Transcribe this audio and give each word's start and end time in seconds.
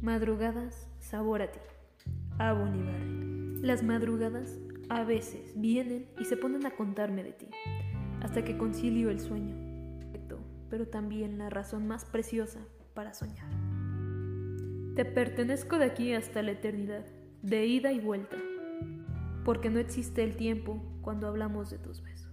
madrugadas, 0.00 0.88
sabor 0.98 1.42
a 1.42 1.50
ti. 1.50 1.60
A 2.38 2.52
Bolívar. 2.52 3.00
Las 3.62 3.82
madrugadas 3.82 4.58
a 4.88 5.04
veces 5.04 5.52
vienen 5.56 6.06
y 6.18 6.24
se 6.24 6.36
ponen 6.36 6.64
a 6.66 6.70
contarme 6.70 7.24
de 7.24 7.32
ti, 7.32 7.48
hasta 8.20 8.44
que 8.44 8.56
concilio 8.56 9.10
el 9.10 9.20
sueño, 9.20 9.54
pero 10.70 10.86
también 10.86 11.38
la 11.38 11.50
razón 11.50 11.86
más 11.86 12.04
preciosa 12.04 12.60
para 12.94 13.14
soñar. 13.14 13.48
Te 14.94 15.04
pertenezco 15.04 15.78
de 15.78 15.86
aquí 15.86 16.12
hasta 16.12 16.42
la 16.42 16.52
eternidad, 16.52 17.06
de 17.42 17.66
ida 17.66 17.92
y 17.92 18.00
vuelta, 18.00 18.36
porque 19.44 19.70
no 19.70 19.78
existe 19.78 20.22
el 20.22 20.36
tiempo 20.36 20.82
cuando 21.00 21.28
hablamos 21.28 21.70
de 21.70 21.78
tus 21.78 22.02
besos. 22.02 22.27